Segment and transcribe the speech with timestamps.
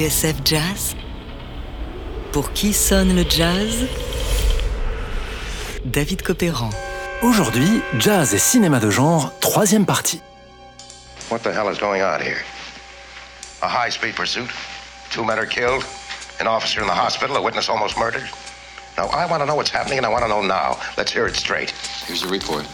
[0.00, 0.96] TSF Jazz
[2.32, 3.86] Pour qui sonne le jazz?
[5.84, 6.70] David Copéran.
[7.20, 10.22] Aujourd'hui, jazz et cinéma de genre, troisième partie.
[11.30, 12.40] What the hell is going on here?
[13.60, 14.48] A high speed pursuit?
[15.10, 15.84] Two men are killed?
[16.40, 17.36] An officer in the hospital?
[17.36, 18.24] A witness almost murdered?
[18.96, 20.78] Now, I want to know what's happening and I want to know now.
[20.96, 21.74] Let's hear it straight.
[22.06, 22.64] Here's the report.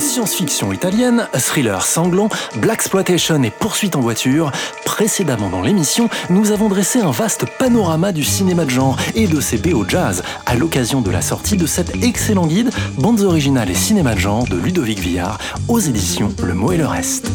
[0.00, 4.50] Science-fiction italienne, thriller sanglant, blaxploitation et poursuite en voiture.
[4.86, 9.40] Précédemment dans l'émission, nous avons dressé un vaste panorama du cinéma de genre et de
[9.40, 13.74] ses BO jazz à l'occasion de la sortie de cet excellent guide Bandes originales et
[13.74, 17.30] cinéma de genre de Ludovic Villard aux éditions Le Mot et le Reste.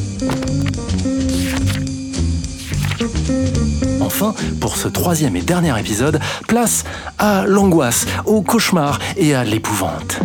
[4.02, 6.84] Enfin, pour ce troisième et dernier épisode, place
[7.20, 10.20] à l'angoisse, au cauchemar et à l'épouvante.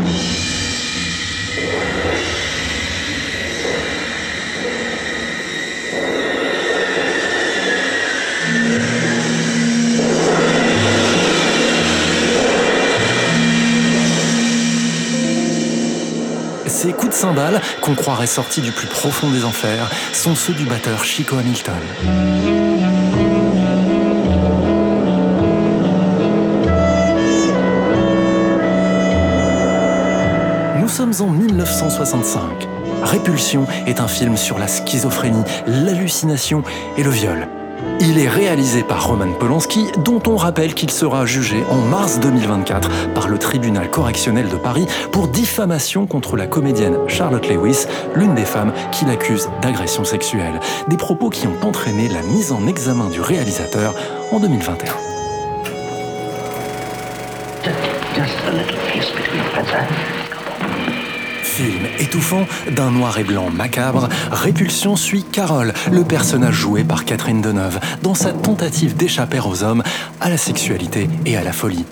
[16.80, 20.64] Ces coups de cymbales, qu'on croirait sortis du plus profond des enfers, sont ceux du
[20.64, 21.74] batteur Chico Hamilton.
[30.80, 32.40] Nous sommes en 1965.
[33.02, 36.62] Répulsion est un film sur la schizophrénie, l'hallucination
[36.96, 37.46] et le viol.
[38.02, 43.12] Il est réalisé par Roman Polanski, dont on rappelle qu'il sera jugé en mars 2024
[43.12, 47.84] par le tribunal correctionnel de Paris pour diffamation contre la comédienne Charlotte Lewis,
[48.14, 50.60] l'une des femmes qui l'accuse d'agression sexuelle.
[50.88, 53.94] Des propos qui ont entraîné la mise en examen du réalisateur
[54.32, 54.94] en 2021.
[58.14, 60.19] Just a little kiss between friends, huh?
[61.60, 67.42] Film étouffant, d'un noir et blanc macabre, Répulsion suit Carole, le personnage joué par Catherine
[67.42, 69.82] Deneuve, dans sa tentative d'échapper aux hommes,
[70.22, 71.84] à la sexualité et à la folie.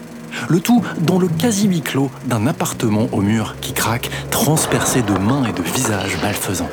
[0.49, 5.13] Le tout dans le quasi huis clos d'un appartement au mur qui craque, transpercé de
[5.13, 6.71] mains et de visages malfaisants.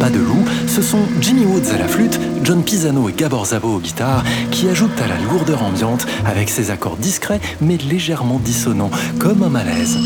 [0.00, 3.76] Pas de loup, ce sont Jimmy Woods à la flûte, John Pisano et Gabor Zabo
[3.76, 8.90] aux guitares qui ajoutent à la lourdeur ambiante avec ses accords discrets mais légèrement dissonants,
[9.18, 9.98] comme un malaise.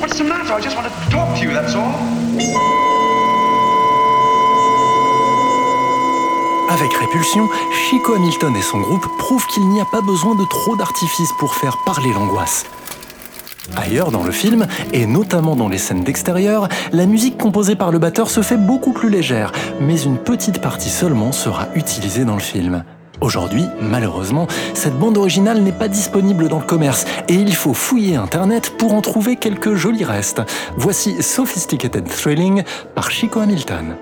[0.00, 0.52] What's the matter?
[0.52, 1.94] I just want to talk to you, that's all.
[6.68, 7.48] Avec Répulsion,
[7.88, 11.54] Chico Hamilton et son groupe prouvent qu'il n'y a pas besoin de trop d'artifices pour
[11.54, 12.64] faire parler l'angoisse.
[13.76, 17.98] Ailleurs dans le film, et notamment dans les scènes d'extérieur, la musique composée par le
[17.98, 22.40] batteur se fait beaucoup plus légère, mais une petite partie seulement sera utilisée dans le
[22.40, 22.84] film.
[23.22, 28.16] Aujourd'hui, malheureusement, cette bande originale n'est pas disponible dans le commerce et il faut fouiller
[28.16, 30.42] Internet pour en trouver quelques jolis restes.
[30.76, 33.94] Voici Sophisticated Thrilling par Chico Hamilton.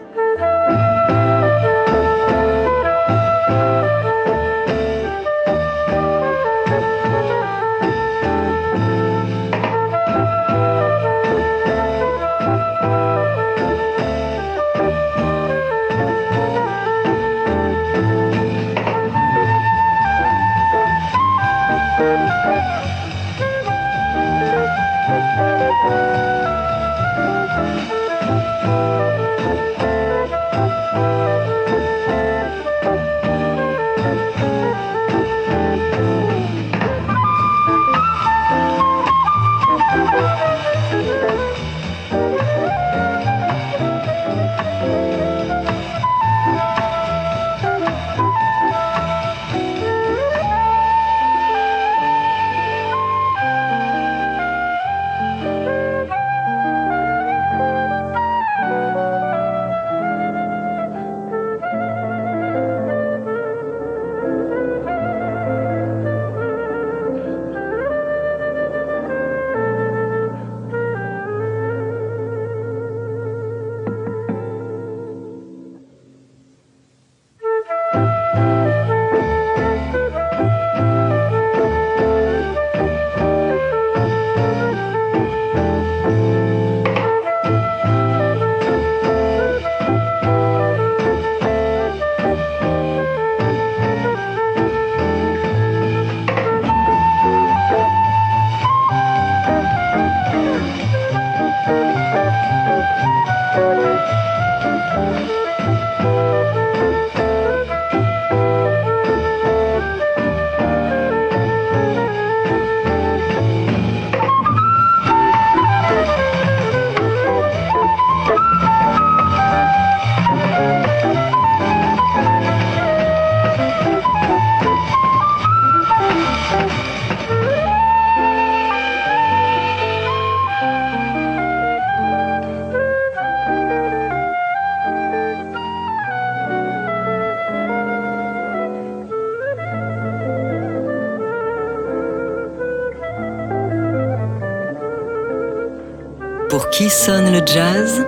[146.61, 148.07] Pour qui sonne le jazz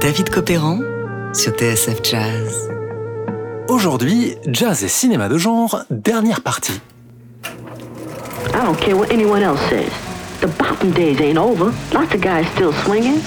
[0.00, 0.78] David Copéran
[1.34, 2.70] sur TSF Jazz.
[3.68, 6.80] Aujourd'hui, jazz et cinéma de genre, dernière partie.
[7.44, 9.92] I don't care what anyone else says.
[10.40, 11.74] The bopping days ain't over.
[11.92, 13.20] Lots of guys still swinging.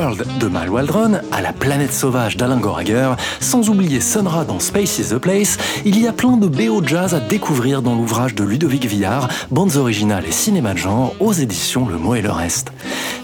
[0.00, 5.10] De Mal Waldron à la planète sauvage d'Alain Goraguer, sans oublier Sun dans Space is
[5.10, 8.86] the Place, il y a plein de BO jazz à découvrir dans l'ouvrage de Ludovic
[8.86, 12.72] Villard, Bandes originales et cinéma de genre, aux éditions Le Mot et le Reste.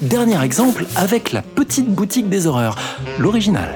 [0.02, 2.76] Dernier exemple avec La Petite Boutique des Horreurs,
[3.18, 3.74] l'original.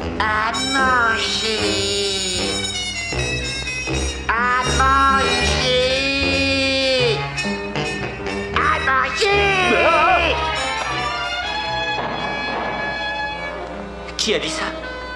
[14.21, 14.67] Qui a dit ça?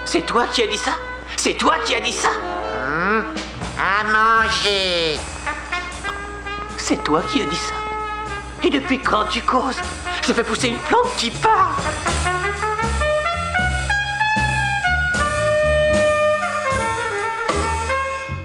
[0.06, 0.92] C'est toi qui as dit ça?
[1.36, 2.30] C'est toi qui as dit ça?
[3.78, 5.18] À manger.
[6.78, 7.74] C'est toi qui as dit ça.
[8.66, 9.76] Et depuis quand tu causes?
[10.26, 11.74] Je fais pousser une plante qui parle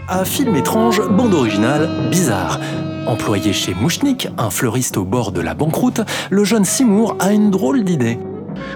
[0.10, 2.60] À film étrange, bande originale, bizarre.
[3.08, 7.50] Employé chez Mouchnik, un fleuriste au bord de la banqueroute, le jeune Seymour a une
[7.50, 8.20] drôle d'idée.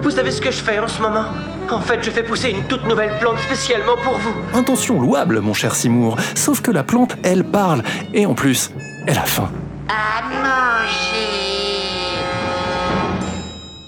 [0.02, 1.26] Vous savez ce que je fais en ce moment?
[1.70, 4.34] En fait, je fais pousser une toute nouvelle plante spécialement pour vous.
[4.52, 7.82] Intention louable, mon cher Seymour, sauf que la plante, elle parle,
[8.12, 8.70] et en plus,
[9.06, 9.50] elle a faim.
[9.88, 11.34] À manger.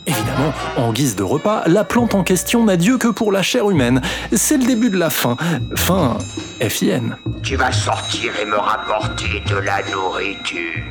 [0.06, 3.70] Évidemment, en guise de repas, la plante en question n'a Dieu que pour la chair
[3.70, 4.00] humaine.
[4.32, 5.36] C'est le début de la faim.
[5.74, 6.18] Faim,
[6.60, 7.16] F-I-N.
[7.42, 10.82] Tu vas sortir et me rapporter de la nourriture.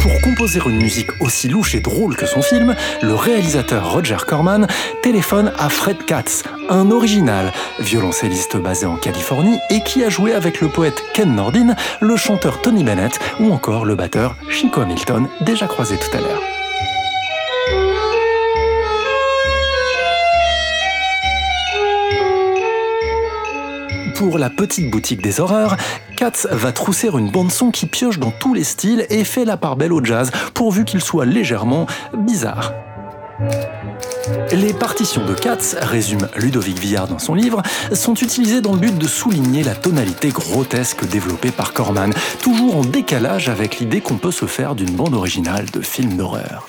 [0.00, 4.66] Pour composer une musique aussi louche et drôle que son film, le réalisateur Roger Corman
[5.02, 10.60] téléphone à Fred Katz, un original, violoncelliste basé en Californie et qui a joué avec
[10.62, 15.66] le poète Ken Nordin, le chanteur Tony Bennett ou encore le batteur Chico Hamilton, déjà
[15.66, 16.42] croisé tout à l'heure.
[24.14, 25.76] Pour la petite boutique des horreurs,
[26.20, 29.76] Katz va trousser une bande-son qui pioche dans tous les styles et fait la part
[29.76, 32.74] belle au jazz, pourvu qu'il soit légèrement bizarre.
[34.52, 37.62] Les partitions de Katz, résume Ludovic Villard dans son livre,
[37.94, 42.12] sont utilisées dans le but de souligner la tonalité grotesque développée par Corman,
[42.42, 46.68] toujours en décalage avec l'idée qu'on peut se faire d'une bande originale de film d'horreur.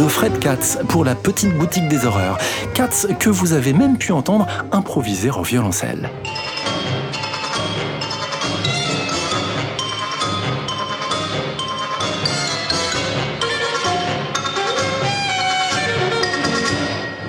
[0.00, 2.38] De Fred Katz pour la petite boutique des horreurs.
[2.72, 6.08] Katz que vous avez même pu entendre improviser au violoncelle.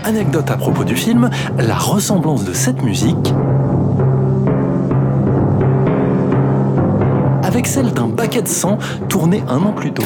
[0.06, 3.34] Anecdote à propos du film, la ressemblance de cette musique
[7.44, 8.78] avec celle d'un baquet de sang
[9.10, 10.04] tourné un an plus tôt.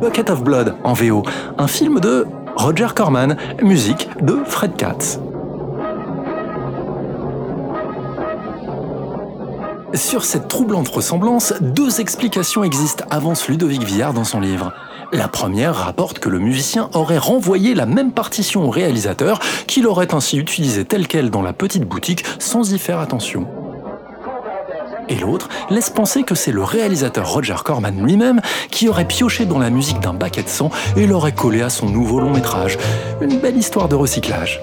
[0.00, 1.22] Bucket of Blood en VO,
[1.58, 2.26] un film de
[2.56, 5.20] Roger Corman, musique de Fred Katz.
[9.92, 14.72] Sur cette troublante ressemblance, deux explications existent, avance Ludovic Villard dans son livre.
[15.12, 20.14] La première rapporte que le musicien aurait renvoyé la même partition au réalisateur, qu'il aurait
[20.14, 23.46] ainsi utilisée telle qu'elle dans la petite boutique sans y faire attention
[25.10, 28.40] et l'autre laisse penser que c'est le réalisateur Roger Corman lui-même
[28.70, 31.90] qui aurait pioché dans la musique d'un baquet de sang et l'aurait collé à son
[31.90, 32.78] nouveau long métrage.
[33.20, 34.60] Une belle histoire de recyclage.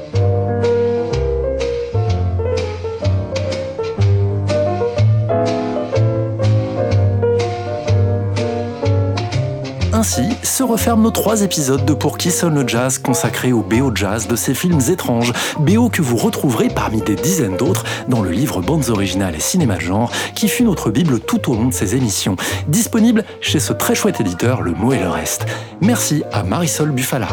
[10.07, 13.93] Ainsi se referment nos trois épisodes de Pour qui sonne le jazz consacrés au BO
[13.93, 18.31] jazz de ces films étranges, BO que vous retrouverez parmi des dizaines d'autres dans le
[18.31, 21.73] livre Bandes originales et cinéma de genre qui fut notre bible tout au long de
[21.73, 22.37] ces émissions,
[22.69, 25.45] disponible chez ce très chouette éditeur Le Mot et le Reste.
[25.81, 27.27] Merci à Marisol Buffala.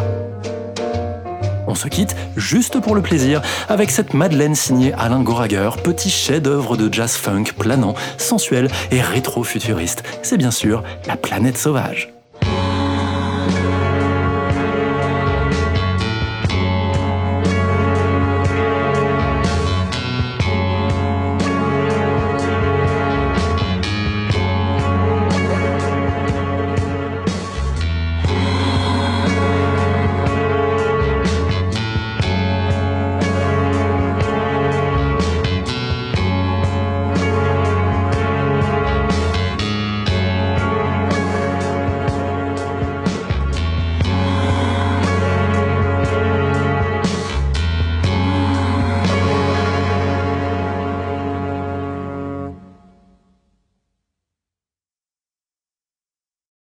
[1.69, 6.76] On se quitte juste pour le plaisir avec cette Madeleine signée Alain Gorager, petit chef-d'œuvre
[6.76, 10.02] de jazz funk planant, sensuel et rétro-futuriste.
[10.23, 12.13] C'est bien sûr La planète sauvage.